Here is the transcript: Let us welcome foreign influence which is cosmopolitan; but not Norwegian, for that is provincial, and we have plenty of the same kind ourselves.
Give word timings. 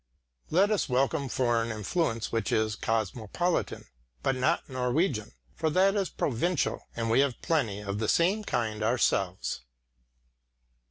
Let 0.49 0.71
us 0.71 0.89
welcome 0.89 1.29
foreign 1.29 1.69
influence 1.69 2.31
which 2.31 2.51
is 2.51 2.75
cosmopolitan; 2.75 3.85
but 4.23 4.35
not 4.35 4.67
Norwegian, 4.67 5.33
for 5.53 5.69
that 5.69 5.93
is 5.95 6.09
provincial, 6.09 6.87
and 6.95 7.07
we 7.11 7.19
have 7.19 7.39
plenty 7.43 7.81
of 7.81 7.99
the 7.99 8.09
same 8.09 8.43
kind 8.43 8.81
ourselves. 8.81 9.61